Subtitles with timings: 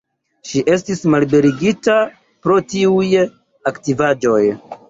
[0.51, 1.99] Ŝi estis malliberigita
[2.47, 3.07] pro tiuj
[3.73, 4.45] aktivaĵoj.